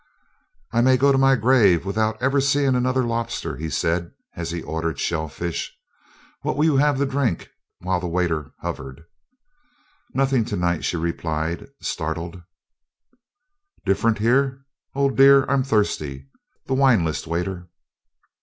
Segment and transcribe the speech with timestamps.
[0.71, 4.63] "I may go to my grave without ever seeing another lobster," he said as he
[4.63, 5.77] ordered shellfish.
[6.41, 7.49] "What will you have to drink?"
[7.81, 9.03] while the waiter hovered.
[10.11, 12.41] "Nothing to night," she replied, startled.
[13.85, 16.27] "Different here, Old Dear, I'm thirsty.
[16.65, 17.69] The wine list, waiter."